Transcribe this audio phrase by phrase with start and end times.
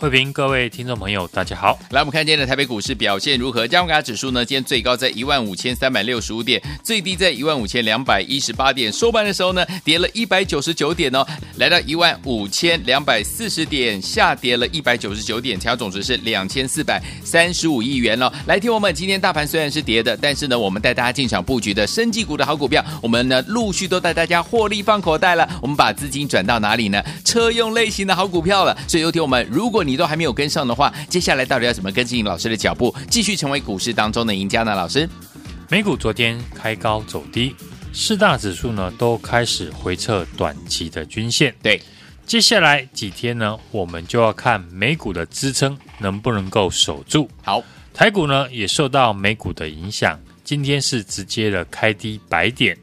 [0.00, 1.78] 慧平，各位听众朋友，大家好。
[1.90, 3.68] 来，我们看今天的台北股市表现如何？
[3.68, 4.42] 加权指数呢？
[4.42, 8.90] 今天最高在一万五千三百六十五点，最低在一万五千两百一十八点。
[8.90, 11.22] 收盘的时候呢，跌了一百九十九点哦，
[11.56, 18.32] 来到一万五千两百四十点，下跌了一百九十九点，成交总值是两千四百三十五亿元哦。
[18.46, 25.46] 来，听我们，今天大盘虽然是跌的，但是呢，我们带大家进场布局的生技股的好股票，我们呢陆续都带大家获利放口袋了。
[25.60, 27.04] 我们把资金转到哪里呢？
[27.22, 28.74] 车用类型的好股票了。
[28.88, 34.74] 所以，有听我们，如果你都还没有跟上的话，接下来到底要怎么跟进老师的脚步，继续成为股市当中的赢家呢？
[34.74, 35.08] 老师，
[35.68, 37.54] 美股昨天开高走低，
[37.92, 41.54] 四大指数呢都开始回撤短期的均线。
[41.62, 41.80] 对，
[42.26, 47.28] 接下来几天呢，我们就要看美股的支撑能不能够守住。
[47.42, 52.76] 好，台股呢也受到美股的影响，今天是直接的开低百点，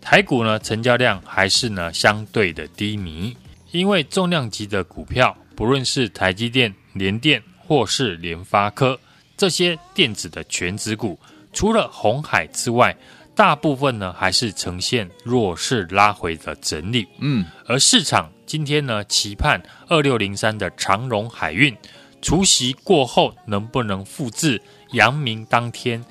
[0.00, 3.36] 台股呢成交量还是呢相对的低迷，
[3.70, 6.72] 因为重量级的股票，不论是台积电。
[6.94, 8.98] 联电或是联发科
[9.36, 11.16] 这些电子的全值股，
[11.52, 12.96] 除了红海之外，
[13.36, 17.06] 大部分呢还是呈现弱势拉回的整理。
[17.20, 21.76] 嗯，而市场今天呢期盼二六零三的长荣海运
[22.20, 24.60] 除夕过后能不能复制
[24.92, 26.04] 阳明当天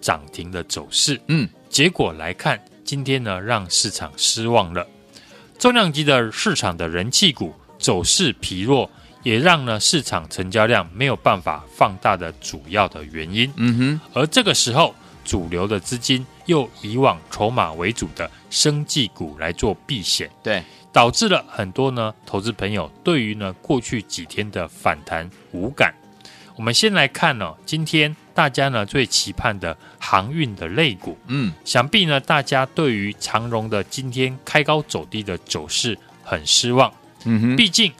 [0.00, 1.20] 涨停的走势。
[1.26, 4.86] 嗯，结果来看，今天呢让市场失望了，
[5.58, 8.88] 重量级的市场的人气股走势疲弱。
[9.22, 13.52] 也让呢市场成交量没有办法放大的主要的原因。
[13.56, 14.94] 嗯哼，而这个时候，
[15.26, 25.94] 主流的资金又以往筹码为主的生技股来做避险，对，导致了很多呢投资朋友对于呢过去几天的反弹无感。
[26.56, 36.90] 我们先来看呢、哦，今天大家呢最期盼的航运的类股，嗯，想必呢大家对于长荣的今天开高走低的走势很失望。
[37.24, 37.92] 嗯哼，毕竟。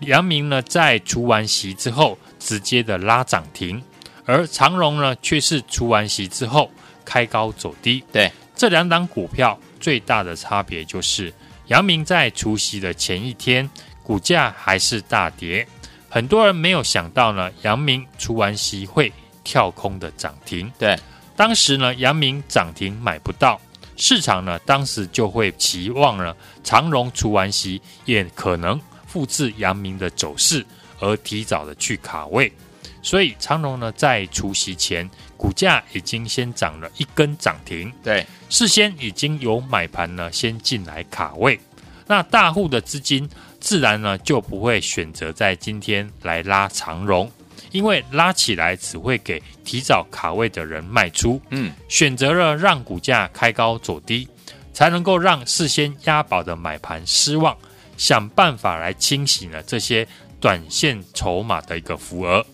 [0.00, 3.82] 阳明呢，在除完息之后直接的拉涨停，
[4.26, 6.70] 而长荣呢，却是除完息之后
[7.02, 8.04] 开高走低。
[8.12, 11.32] 对，这两档股票最大的差别就是，
[11.68, 13.66] 阳明在除夕的前一天
[14.02, 15.66] 股价还是大跌，
[16.10, 19.10] 很多人没有想到呢，阳明除完息会
[19.42, 20.70] 跳空的涨停。
[20.78, 20.94] 对，
[21.34, 23.58] 当时呢，阳明涨停买不到，
[23.96, 28.80] 市场呢，当时就会期望呢长荣除完息也可能。
[29.08, 30.66] 复制阳明的走势
[31.00, 32.52] 而提早的去卡位，
[33.00, 35.08] 所以长荣呢在除息前
[35.38, 41.58] 股价已经先涨了一根涨停，对，事先已经有买盘呢先进来卡位，
[42.06, 43.26] 那大户的资金
[43.58, 47.30] 自然呢就不会选择在今天来拉长荣，
[47.76, 54.26] 因为拉起来只会给提早卡位的人卖出，嗯，选择了让股价开高走低，
[54.72, 57.54] 才能够让事先押宝的买盘失望。
[57.98, 60.06] 想办法来清洗呢这些
[60.40, 62.44] 短线筹码的一个浮额。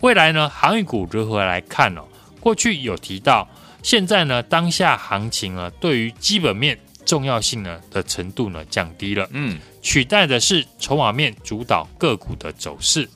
[0.00, 2.00] 未来呢，航运股如何来看呢？
[2.38, 3.48] 过去有提到，
[3.82, 13.08] 现在呢，当下行情呢，对于基本面重要性呢的程度呢降低了，嗯，取代的是筹码面主导个股的走势。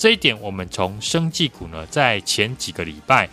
[0.00, 3.28] 这一点，我们从生技股呢，在前几个礼拜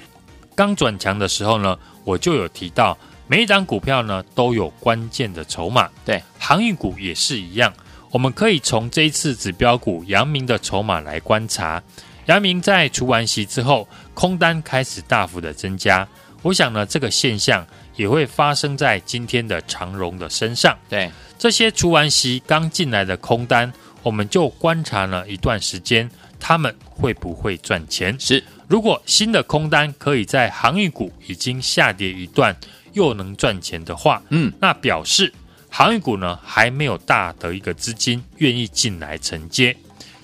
[0.53, 2.97] 刚转强的时候呢，我就有提到。
[3.25, 7.73] 每一档股票呢都有关键的筹码，对，航运股也是一样。
[8.11, 11.81] 我们可以从这一次指标股阳明的筹码来观察，
[12.25, 16.05] 阳明在除完息之后，空单开始大幅的增加。
[16.41, 20.77] 我想呢，这个现象也会发生在今天的长荣的身上。
[20.89, 23.71] 对，这些除完息刚进来的空单，
[24.03, 28.15] 我们就观察了一段时间，他们会不会赚钱？
[28.19, 32.55] 是，如果新的空单可以在航运股已经下跌一段。
[32.93, 35.31] 又能赚钱的话，嗯，那表示
[35.69, 39.75] 航运股呢还没有大的一个资金愿意进来承接。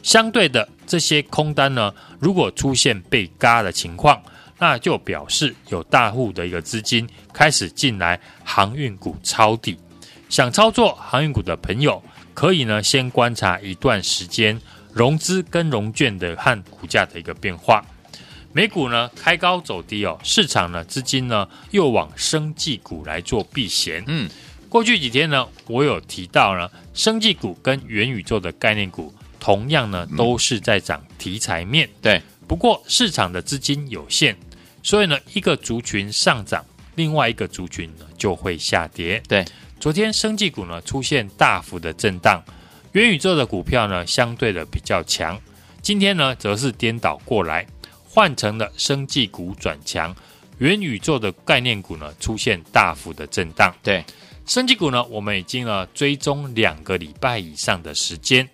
[0.01, 4.19] 相对的，这些空单呢，如果出现被嘎的情况，
[4.57, 9.77] 那就表示有大户的一个资金开始进来航运股抄底。
[10.27, 12.01] 想操作航运股的朋友，
[12.33, 14.59] 可以呢先观察一段时间
[14.93, 17.83] 融资跟融券的和股价的一个变化。
[18.53, 24.03] 美股呢开高走低哦，市场呢资金呢又往生技股来做避险。
[24.05, 24.29] 嗯，
[24.69, 31.89] 过去几天呢，我有提到呢，生技股跟元宇宙的概念股同样呢都是在涨题材面。
[31.99, 34.35] 对，不过市场的资金有限，
[34.83, 36.63] 所以呢一个族群上涨，
[36.93, 39.19] 另外一个族群呢就会下跌。
[39.27, 39.43] 对，
[39.79, 42.39] 昨天生技股呢出现大幅的震荡，
[42.93, 45.39] 元宇宙的股票呢相对的比较强，
[45.81, 47.65] 今天呢则是颠倒过来。
[48.05, 50.15] 换成了生技股转强，
[50.59, 53.73] 元宇宙的概念股呢出现大幅的震荡。
[53.81, 54.05] 对，
[54.45, 58.47] 生技股呢，我们已经呢追踪两个礼拜以上的时间。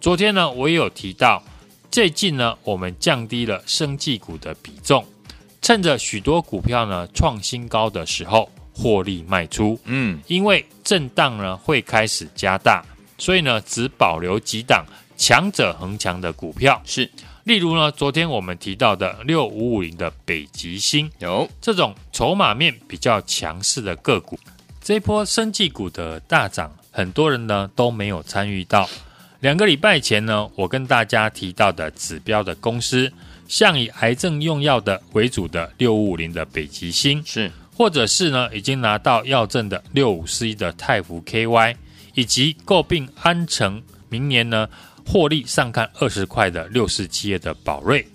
[0.00, 1.42] 昨天呢，我也有提到，
[1.90, 5.04] 最近呢，我们降低了生技股的比重，
[5.60, 9.78] 趁着许多股票呢创新高的时候获利卖出。
[9.84, 12.82] 嗯，因为震荡呢会开始加大，
[13.22, 14.84] 所以呢只保留几档
[15.16, 16.82] 强者恒强的股票。
[16.84, 17.08] 是。
[17.44, 24.38] 例如呢，昨天我们提到的六五五零的北极星，有这种筹码面比较强势的个股，
[24.80, 28.88] 这一波生技股的大涨，很多人呢都没有参与到。
[29.40, 33.12] 两个礼拜前呢，我跟大家提到的指标的公司，
[33.48, 41.74] 像以癌症用药的为主的六五五零的北极星，是，或者是呢已经拿到药证的六五四一的泰福 KY，
[42.14, 44.68] 以及购并安诚，明年呢。
[45.04, 48.06] 获利上看二十块的六四七二的宝瑞，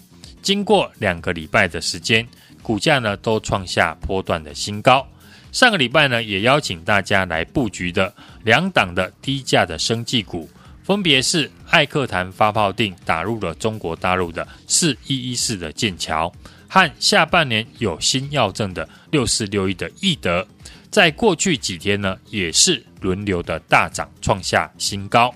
[0.42, 2.26] 经过两个礼拜的时间，
[2.64, 5.06] 股价呢都创下波段的新高。
[5.52, 8.16] 上个礼拜呢，也邀请大家来布局的
[8.46, 10.50] 两档的低价的生技股，
[10.82, 16.34] 分别是艾克坦发泡定打入了中国大陆的四一一四的剑桥，
[16.70, 20.48] 和下半年有新药证的六四六一的易德，
[20.90, 25.34] 在过去几天呢，也是轮流的大涨，创下新高。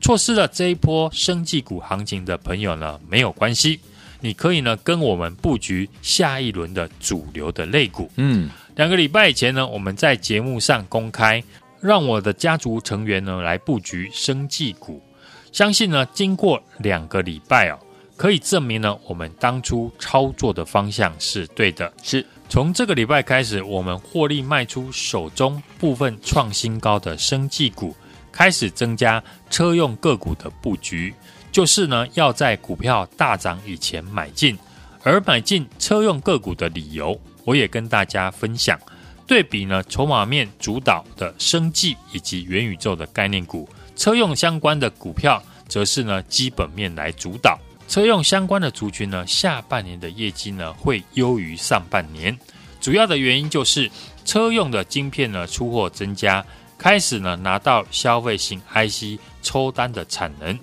[0.00, 3.80] 错失了这一波生技股行情的朋友呢，没有关系，
[4.20, 8.10] 你可以呢跟我们布局下一轮的主流的类股。
[8.16, 11.42] 嗯，两个礼拜以前呢，我们在节目上公开，
[11.80, 15.02] 让我的家族成员呢来布局生技股。
[15.50, 17.78] 相信呢，经过两个礼拜哦，
[18.16, 21.90] 可以证明呢，我们当初操作的方向是对的。
[22.02, 27.94] 是从这个礼拜开始，我们获利卖出手中部分创新高的生技股。
[28.32, 31.14] 开始增加车用个股的布局，
[31.50, 34.58] 就是呢要在股票大涨以前买进，
[35.02, 38.78] 而买进车用个股的理由，我也跟大家分享。
[39.26, 43.66] 对比呢筹码面主导的生技以及元宇宙的概念股，
[43.96, 47.58] 车用相关的股票则是呢基本面来主导。
[47.88, 52.36] 车用相关的族群呢，下半年的业绩呢会优于上半年，
[52.80, 53.90] 主要的原因就是
[54.24, 56.44] 车用的晶片呢出货增加。
[56.78, 60.58] 开始呢拿到消费性 IC 抽单的产能，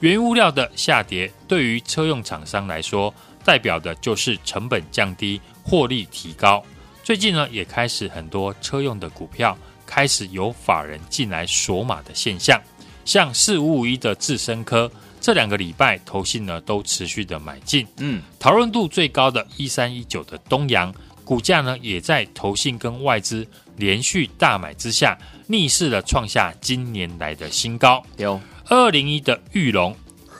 [0.00, 3.12] 原物料的下跌对于车用厂商来说，
[3.44, 6.64] 代表的就是成本降低、获利提高。
[7.04, 12.58] 最近呢也开始很多车用的股票开始有法人进来锁码的现象，
[13.04, 20.94] 像四五五一的智深科，这两个礼拜投信呢都持续的买进，嗯，讨论度最高的一三一九的东阳。
[21.24, 28.02] 股价呢，也在投信跟外资连续大买之下，逆势的创下今年来的新高。
[28.16, 29.94] 有二二零一的玉龙，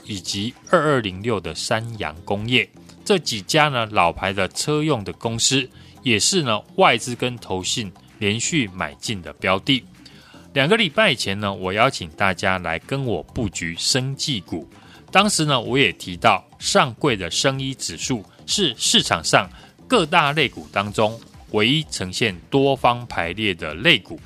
[0.05, 2.67] 以及二二零六的三阳工业
[3.05, 5.69] 这几家呢老牌的车用的公司，
[6.01, 9.85] 也是呢外资跟投信连续买进的标的。
[10.53, 14.67] 两个礼拜以前呢，我邀请大家来跟我布局生技股，
[15.11, 19.49] 当时呢我也提到上柜的生医指数是市场上。
[19.87, 24.19] 各大类股当中，唯一呈现多方排列的类股，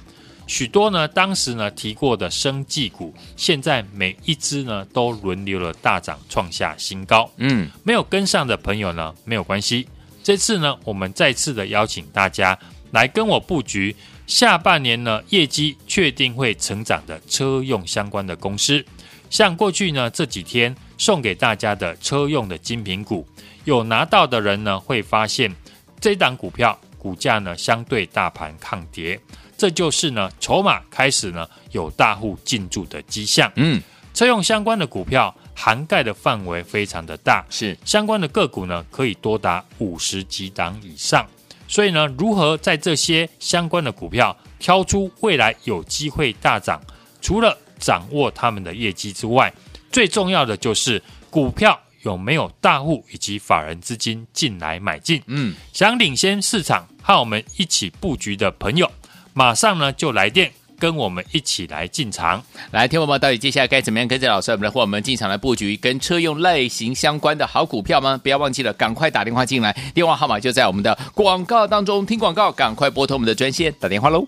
[0.46, 7.32] 许多呢当时呢提过的生技股，现在每一只呢都轮流了大涨，创下新高。
[7.38, 9.88] 嗯，没有跟上的朋友呢没有关系，
[10.22, 12.60] 这次呢我们再次的邀请大家
[12.92, 18.84] 来跟我布局下半年呢业绩确定会成长的车用相关的公司，
[19.30, 23.28] 像过去呢这几天送给大家的车用的精品股。
[23.66, 25.54] 有拿到的人呢，会发现
[26.00, 29.20] 这档股票股价呢相对大盘抗跌，
[29.58, 33.52] 这就是呢筹码开始呢有大户进驻的迹象。
[33.56, 33.82] 嗯，
[34.14, 41.26] 车用相关的股票涵盖的范围非常的大，是相关的个股呢可以多达五十几档以上。
[41.74, 46.80] 所以呢，如何在这些相关的股票挑出未来有机会大涨，
[47.20, 49.52] 除了掌握他们的业绩之外，
[49.92, 51.02] 最重要的就是
[51.32, 51.80] 股票。
[52.04, 55.24] 有没有大户以及法人资金进来买进？
[55.26, 58.92] 嗯，想领先市场和我们一起布局的朋友，
[59.34, 60.52] 马上呢就来电
[60.84, 62.44] 跟我们一起来进场。
[62.72, 68.20] 来，听我们到底接下来该怎么样跟着老师我们的伙伴们进场来布局跟车用类型相关的好股票吗？
[68.22, 72.06] 不要忘记了，赶快打电话进来，电话号码就在我们的广告当中。
[72.06, 74.26] 听广告，赶快拨通我们的专线打电话喽。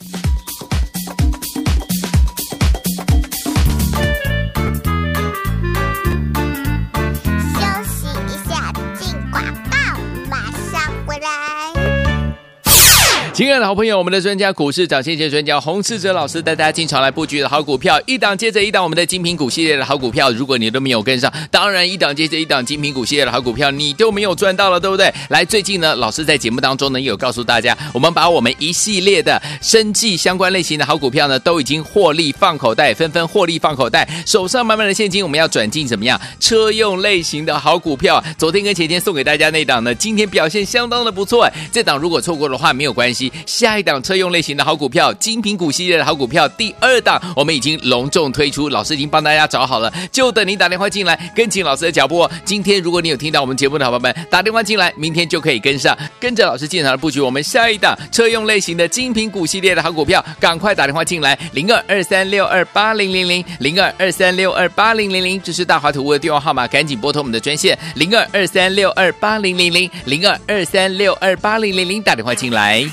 [13.36, 25.14] 亲爱的好朋友，我们的专家股市涨先机专家洪世哲老师带大家进场来布局的好股票，一档接着一档，我们的精品股系列的好股票，如果你都没有跟上，当然一档接着一档精品股系列的好股票你都没有赚到了，对不对？
[25.28, 36.18] 来，最近呢，老师在节目当中呢有告诉大家，我们把我们一系列的生计相关类型的好股票呢都已经获利放口袋，纷纷获利放口袋，手上满满的现金，我们要转进怎么样？
[36.40, 43.25] 车用类型的好股票，昨天跟前天送给大家那档呢，今天表现相当的不错，这档如果错过的话没有关系。
[43.46, 52.30] 下一档车用类型的好股票，精品股系列的好股票，第二档我们已经隆重推出，老师已经帮大家找好了，就等您打电话进来，跟紧老师的脚步。
[52.44, 57.20] 今天如果你有听到我们节目的好朋友们，打电话进来，明天就可以跟上，跟着老师进场的布局。
[57.20, 72.86] 我们下一档车用类型的精品股系列的好股票，赶快打电话进来，零二二三六二八零零零零二二三六二八零零零，这是大华图的电话号码，赶紧拨通我们的专线零二二三六二八零零零零二二三六二八零零零，打电话进来。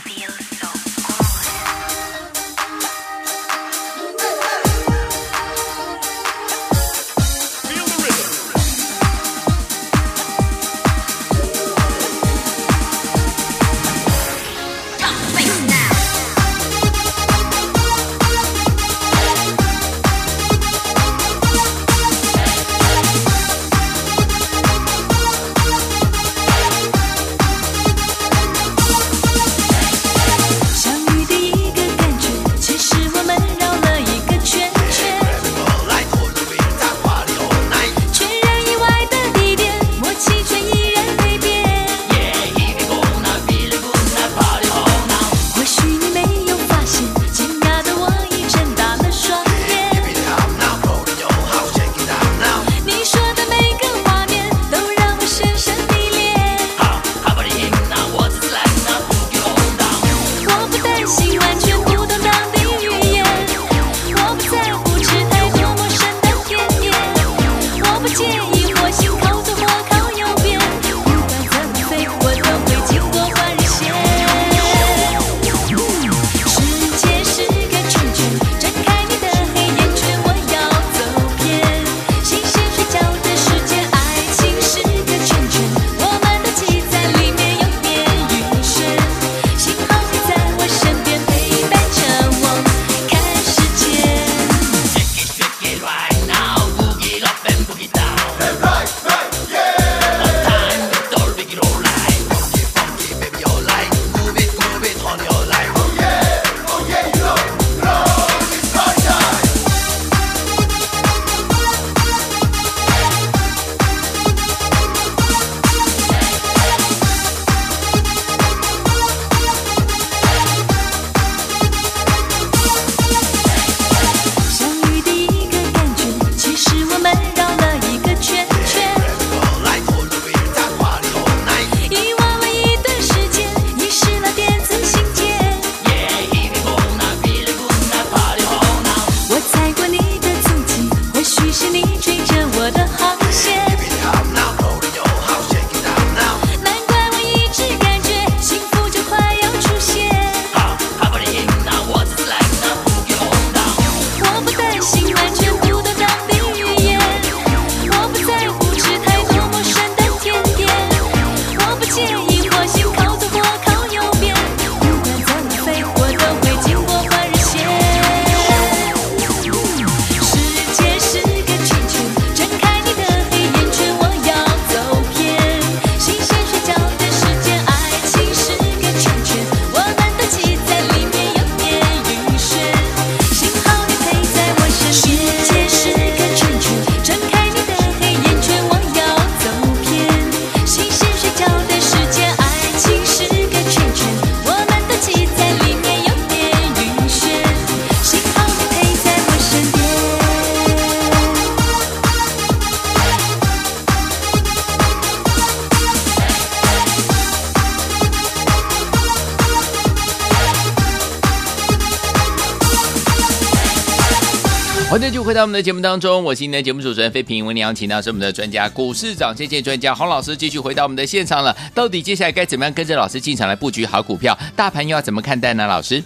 [215.32, 217.46] 回到我们的节目当中，我是您的节目主持人费平。
[217.46, 221.56] 为您邀请到是我们的专家，股市长这些专家洪老师，继续回到我们的现场了。
[221.74, 224.38] 到底接下来该怎么样跟着老师进场来布局好股票？
[224.54, 225.66] 大盘又要怎么看待呢？
[225.66, 226.04] 老师，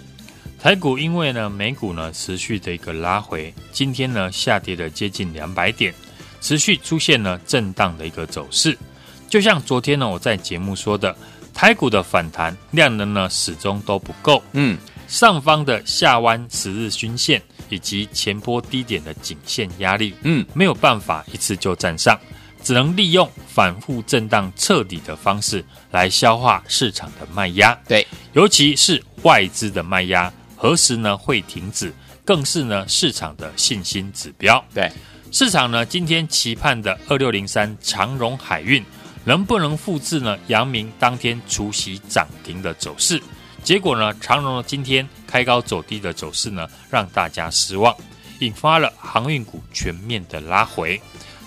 [0.57, 5.93] 台股因为呢美股呢持续的一个拉回，今天呢下跌了接近两百点，
[6.39, 8.77] 持续出现了震荡的一个走势。
[9.27, 11.13] 就像昨天呢我在节目说的，
[11.53, 17.41] 台股的反弹量能呢始终都不够，嗯，上方的下弯十日均线。
[17.69, 22.17] 以及前波低点的颈线压力，嗯，没有办法一次就站上，
[22.63, 25.61] 只能利用反复震荡彻底的方式
[25.91, 27.77] 来消化市场的卖压。
[27.85, 34.63] 对，尤其是外资的卖压，何时呢会停止，更是呢市场的信心指标。
[34.73, 34.89] 对，
[35.33, 38.81] 市场呢今天期盼的二六零三长荣海运
[39.25, 43.21] 能不能复制呢阳明当天除夕涨停的走势？
[43.67, 47.93] 结果呢，长荣的今天开高走低的走势呢，让大家失望，
[48.39, 51.01] 引发了航运股全面的拉回。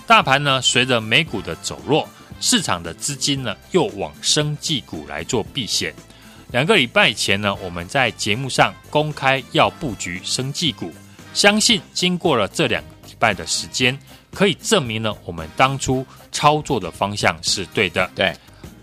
[0.05, 2.07] 大盘呢，随着美股的走弱，
[2.39, 5.95] 市场的资金呢，又往生技股来做避险。
[6.51, 10.93] 两个礼拜前呢，我们在节目上公开要布局生技股，
[11.33, 13.97] 相信经过了这两个礼拜的时间，
[14.31, 18.07] 可以证明呢，我们当初操作的方向是对的。
[18.13, 18.31] 对。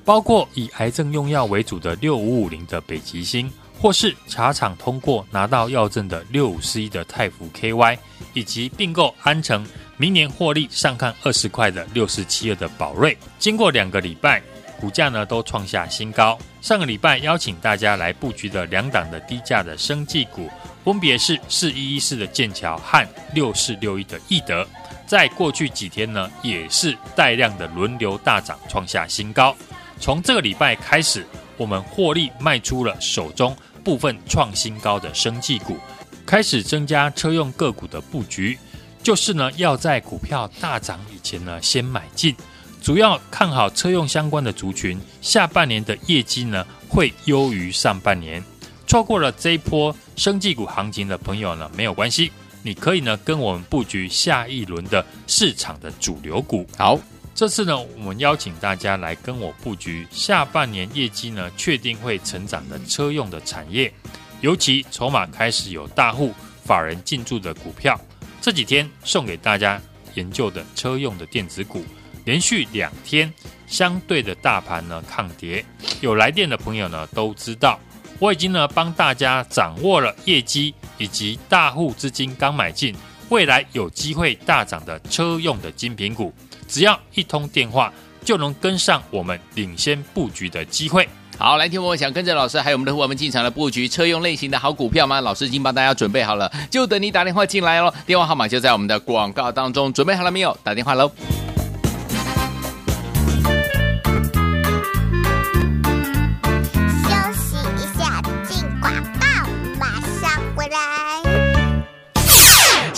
[0.09, 7.99] 包括以癌症用药为主的六五五零的北极星，或是茶厂通过拿到药证的六五四一的泰福 KY，
[8.33, 14.43] 以及并购安诚明年获利上看二十块的六四七二的宝瑞，经过两个礼拜，
[14.81, 16.39] 股价呢都创下新高。
[16.63, 20.49] 上个礼拜邀请大家来布局的两档的低价的生技股，
[20.87, 24.67] 分别是四一一四的剑桥和六四六一的易德，
[25.07, 29.55] 在过去几天呢也是带量的轮流大涨，创下新高。
[30.01, 31.27] 从这个礼拜开始，
[31.57, 35.77] 我们获利卖出了手中部分创新高的生技股，
[36.25, 38.59] 开始增加车用个股的布局，
[39.03, 42.35] 就是呢要在股票大涨以前呢先买进，
[42.81, 48.43] 主要看好车用相关的族群，下半年的业绩呢会优于上半年。
[48.87, 52.31] 错过了这一波生技股行情的朋友呢没有关系，
[52.63, 56.67] 你可以呢跟我们布局下一轮的市场的主流股。
[56.77, 56.99] 好。
[57.39, 63.93] 这次呢，我们邀请大家来跟我布局下半年业绩呢，确定会成长的车用的产业，
[64.41, 67.97] 尤其筹码开始有大户法人进驻的股票。
[68.41, 69.81] 这几天送给大家
[70.15, 71.85] 研究的车用的电子股，
[72.25, 73.33] 连续两天
[73.69, 75.65] 相对的大盘呢抗跌。
[76.01, 77.79] 有来电的朋友呢都知道，
[78.19, 82.93] 我已经呢帮大家掌握了业绩以及大户资金刚买进，
[83.29, 86.35] 未来有机会大涨的车用的精品股。
[86.69, 91.09] 只要一通电话，就能跟上我们领先布局的机会。
[91.39, 95.21] 好，来听我想跟着老师还有我们的伙伴们进场的布局车用类型的好股票吗？
[95.21, 97.93] 老师已经帮大家准备好了，就等你打电话进来喽。
[98.05, 100.57] 电话号码就在我们的广告当中，准备好了没有？
[100.63, 101.11] 打电话喽。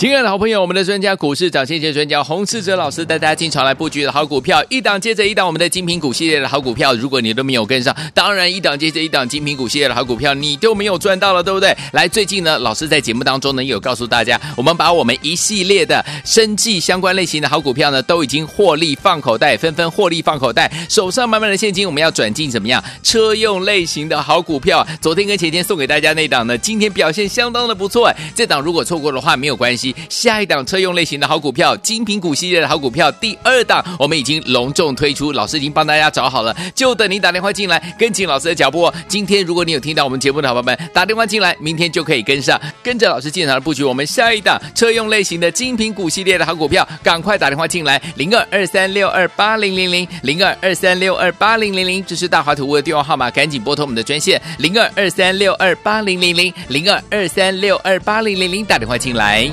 [0.01, 11.77] 亲爱的好朋友，我们的专家股市涨跌见专家洪世哲老师带大家进场来布局的好股票，一档接着一档，我们的精品股系列的好股票，如果你都没有跟上，当然一档接着一档精品股系列的好股票你都没有赚到了，对不对？
[11.91, 22.83] 来，最近呢，老师在节目当中呢，有告诉大家，我们把我们一系列的生计相关类型的好股票呢，都已经获利放口袋，纷纷获利放口袋，手上满满的现金，我们要转进怎么样？
[23.03, 29.90] 车用类型的好股票，昨天跟前天送给大家那档呢，今天表现相当的不错，这档如果错过的话，没有关系。
[30.09, 38.91] 下一档车用类型的好股票，精品股系列的好股票，第二档我们已经隆重推出，老师已经帮大家找好了，就等您打电话进来，跟紧老师的脚步。
[39.07, 43.83] 今天如果你有听到我们节目的好朋友们，打电话进来，明天就可以跟上，跟着老师进场的布局。
[43.83, 59.49] 我们下一档车用类型的精品股系列的好股票，赶快打电话进来，零二二三六二八零零零，零二二三六二八零零零，这是大华图的电话号码，赶紧拨通我们的专线零二二三六二八零零零，零二二三六二八零零零，打电话进来。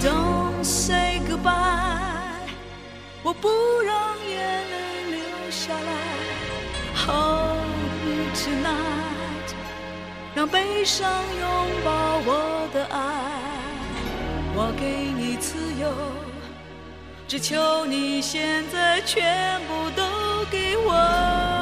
[0.61, 2.51] Say goodbye，
[3.23, 3.49] 我不
[3.81, 4.38] 让眼
[4.71, 5.90] 泪流下来。
[7.07, 7.62] Hold
[8.05, 9.55] me tonight，
[10.35, 11.49] 让悲伤拥
[11.85, 12.97] 抱我的爱。
[14.55, 15.92] 我给你自由，
[17.29, 21.58] 只求你现在全部都给我。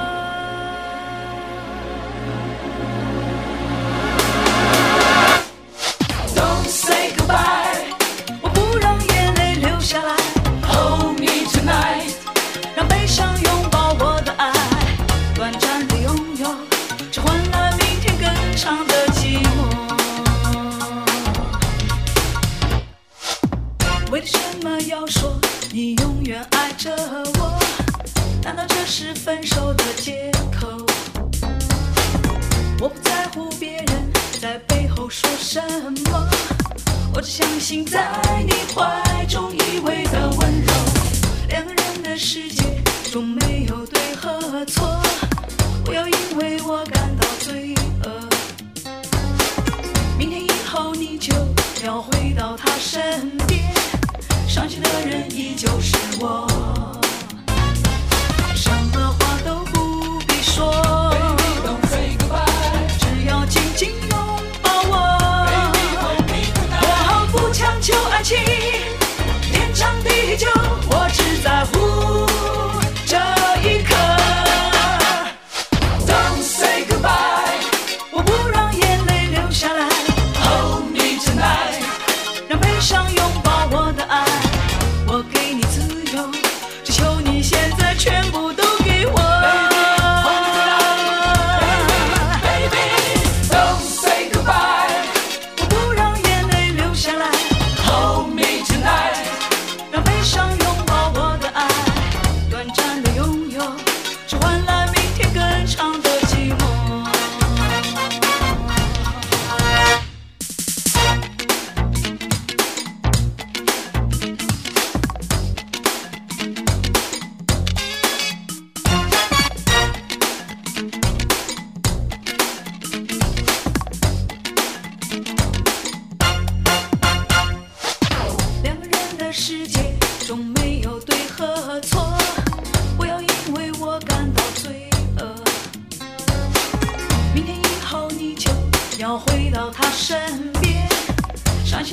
[26.76, 26.94] 着
[27.38, 27.58] 我，
[28.42, 30.68] 难道这是分手的借口？
[32.78, 35.60] 我不在乎别人在背后说什
[36.10, 36.28] 么，
[37.14, 38.06] 我只相信在
[38.46, 40.72] 你怀中依偎的温柔。
[41.48, 42.64] 两个人的世界
[43.10, 45.00] 中没有对和错，
[45.82, 48.10] 不要因为我感到罪恶。
[50.18, 51.32] 明天以后你就
[51.84, 53.45] 要回到他身边，
[54.66, 56.44] 伤心的人依旧是我，
[58.56, 60.72] 什么话都不必说，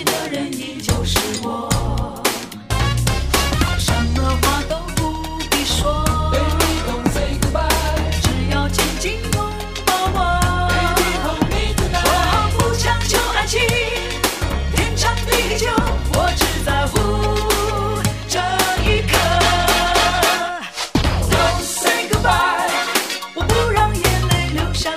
[0.05, 1.69] 的人依旧是我，
[3.77, 4.62] 什么话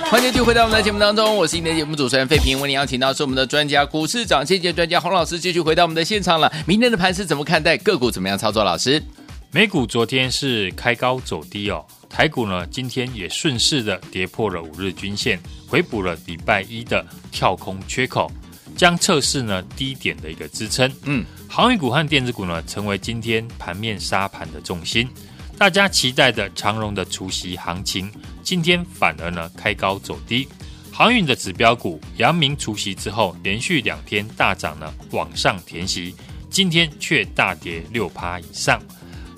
[0.09, 2.61] 欢迎继续回到我们的节目当中，我是今天的节目主持人费平。
[2.61, 6.49] 为您邀请到是我们的专家股市长谢谢专家洪老师，继续回到我们的现场了。
[6.65, 7.77] 明天的盘是怎么看待？
[7.79, 8.63] 个股怎么样操作？
[8.63, 9.03] 老师，
[9.51, 18.31] 美股昨天是开高走低哦，台股呢今天也顺势的跌破了五日均线，回补了礼拜一的跳空缺口，
[18.77, 20.89] 将测试呢低点的一个支撑。
[21.03, 25.09] 嗯，航运股和电子股呢成为今天盘面沙盘的重心，
[25.57, 28.09] 大家期待的长荣的除夕行情，
[28.47, 30.47] 今天反而呢开高走低。
[30.89, 36.15] 航运的指标股阳明除息之后，连续两天大涨呢，往上填息，
[36.49, 38.81] 今天却大跌六趴以上。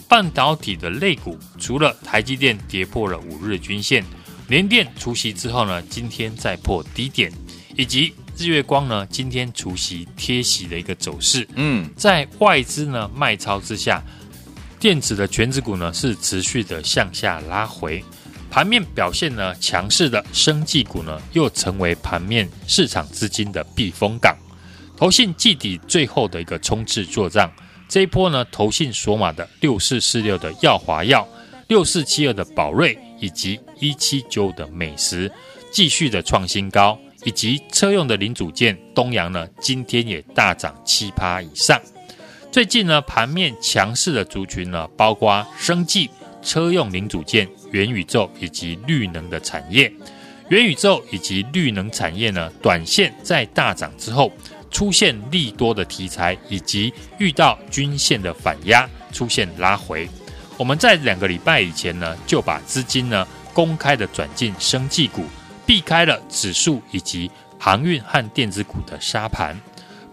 [0.08, 4.06] 半导体的类股，除了台积电跌破了五日均线，
[4.48, 7.34] 联电除息之后呢，今天再破低点，
[7.76, 11.48] 以及日月光呢，今天除息贴息的一个走势。
[11.56, 14.04] 嗯，在外资呢卖超之下，
[14.80, 18.04] 电子的权值股呢是持续的向下拉回，
[18.50, 24.36] 盘面表现呢强势的生技股呢又成为盘面市场资金的避风港。
[24.98, 27.50] 投信季底最后的一个冲刺作战。
[27.88, 31.28] 这一波呢，投信锁码的六四四六的耀华药、
[31.68, 35.32] 六四七二的宝瑞以及一七九的美食
[35.72, 41.82] 继续的创新高，以及车用的零组件东阳呢，今天也大涨七趴以上。
[42.52, 46.10] 最近呢，盘面强势的族群呢，包括生技、
[46.42, 49.92] 车用零组件、元宇宙以及绿能的产业。
[50.50, 54.32] 元宇宙以及绿能产业呢，短线在大涨之后。
[54.72, 60.08] 出现利多的题材，以及遇到均线的反压，出现拉回。
[60.58, 65.26] 我们在两个礼拜以前呢，就把资金呢公开的转进生技股，
[65.66, 69.60] 避开了指数以及航运和电子股的杀盘。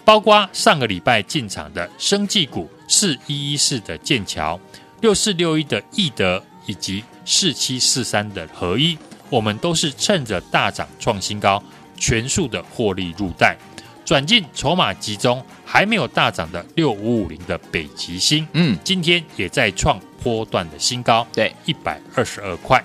[0.06, 4.58] 包括上个礼拜进场的生技股四一一四的剑桥、
[5.00, 8.96] 六四六一的易德以及四七四三的合一，
[9.30, 11.62] 我们都是趁着大涨创新高，
[11.96, 13.56] 全数的获利入袋。
[14.04, 22.82] 转进筹码集中还没有大涨的六五五零的北极星，嗯，今天也在创波段的新高，对，一百二十二块。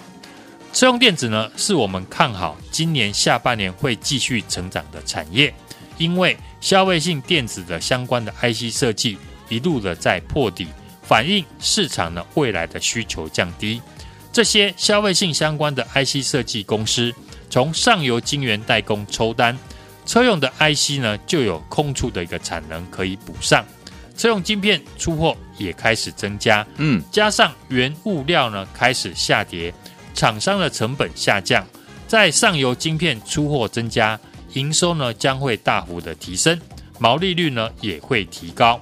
[0.74, 5.54] 车用电子呢，是我们看好今年下半年会继续成长的产业，
[6.00, 10.68] 因为消费性电子的相关的 IC 设计一路的在破底，
[11.12, 13.82] 反映市场呢未来的需求降低。
[14.32, 17.14] 这些消费性相关的 IC 设计公司，
[17.50, 19.60] 从上游晶圆代工抽单。
[20.06, 23.66] 车用的 IC 呢，就有空出的一个产能可以补上。
[24.16, 29.74] 车用晶片出货也开始增加，嗯，加上原物料呢开始下跌，
[30.14, 31.68] 厂商的成本下降，
[32.08, 34.18] 在上游晶片出货增加，
[34.54, 36.58] 营收呢将会大幅的提升，
[37.00, 38.82] 毛利率呢也会提高。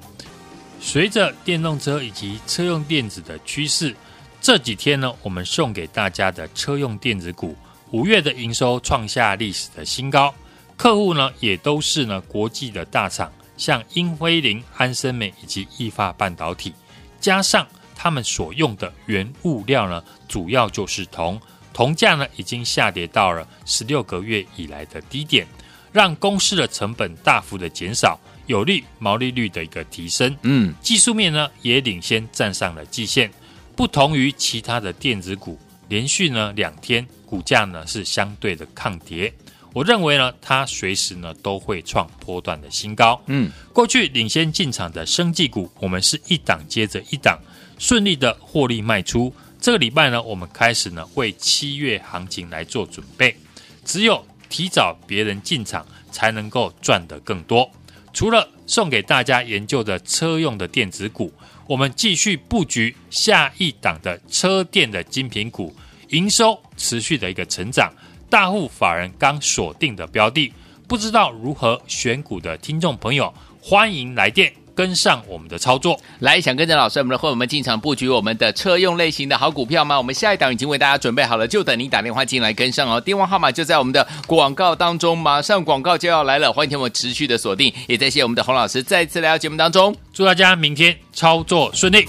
[0.82, 3.96] 随着电动车以及车用电子的趋势，
[4.42, 7.56] 这几天呢，我们送给大家的车用电子股，
[7.92, 10.34] 五月的营收创下历史的新高，
[10.78, 16.74] 客户呢也都是呢国际的大厂，像英飞凌、安森美以及意法半导体，
[17.20, 21.40] 加上他们所用的原物料呢，主要就是铜，
[21.74, 25.46] 铜价呢已经下跌到了十六个月以来的低点，
[25.92, 28.18] 让公司的成本大幅的减少。
[28.50, 33.32] 有利毛利率的一个提升，嗯，技术面呢也领先站上了季线，
[33.76, 35.56] 不同于其他的电子股，
[35.88, 39.32] 连续呢两天股价呢是相对的抗跌，
[39.72, 47.40] 我认为呢它随时呢都会创波段的新高，嗯，过去领先进场的生技股，我们是一档接着一档
[47.78, 49.32] 顺利的获利卖出，
[49.62, 53.38] 这个礼拜呢我们开始呢为七月行情来做准备，
[53.86, 57.70] 只有提早别人进场，才能够赚得更多。
[58.12, 61.32] 除了送给大家研究的车用的电子股，
[61.68, 65.76] 我们继续布局下一档的车电的精品股，
[66.10, 67.92] 营收持续的一个成长，
[68.30, 70.52] 大户法人刚锁定的标的，
[70.88, 74.52] 不知道如何选股的听众朋友，欢迎来电。
[74.80, 79.98] 跟上我们的操作，来想跟着老师，我们的会我们进场布局我们的车用类型的好股票吗？
[79.98, 83.02] 我们下一档已经为大家准备好了，就等您打电话进来跟上哦。
[83.02, 87.74] 电话号码就在我们的广告当中，马上广告就要来了，欢迎听我们持续的锁定。
[87.88, 92.08] 也谢谢我们的洪老师再次来到节目当中，祝大家明天操作顺利。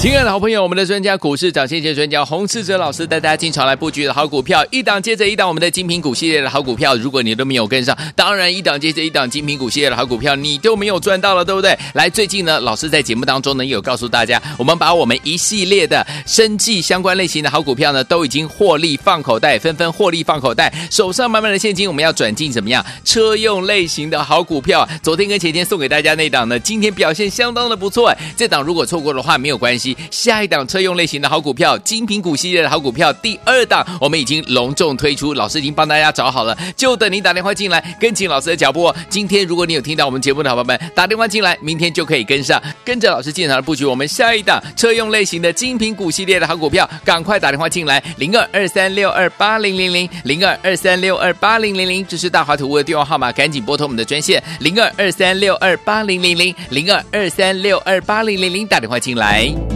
[0.00, 11.78] 亲爱的好朋友，我们的专家股市涨先机专家洪世哲老师带大家进场来布局的好股票，一档接着一档，我们的精品股系列的好股票，如果你都没有跟上，当然一档接着一档精品股系列的好股票你都没有赚到了，对不对？
[11.92, 22.82] 来，最近呢，老师在节目当中呢有告诉大家，我们把我们一系列的生计相关类型的好股票呢都已经获利放口袋，纷纷获利放口袋，手上满满的现金，我们要转进怎么样？
[23.04, 29.89] 车用类型的好股票，昨天跟前天送给大家那档呢，今天表现相当的不错，这档如果错过的话没有关系。
[30.10, 38.92] 下一档车用类型的好股票，精品股系列的好股票，第二档我们已经隆重推出，老师已经帮大家找好了，就等你打电话进来，跟紧老师的脚步。
[39.08, 43.84] 今天如果你有听到我们节目的好朋友们，打电话进来，明天就可以跟上，跟着老师进场的布局。
[43.84, 59.50] 我们下一档车用类型的精品股系列的好股票，赶快打电话进来，零二二三六二八零零零，零二二三六二八零零零，这是大华图的电话号码，赶紧拨通我们的专线，零二二三六二八零零零，零二二三六二八零零零，打电话进来。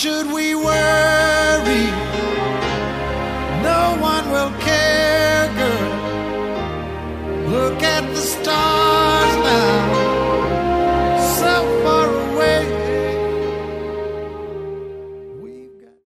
[0.00, 0.79] should we wait?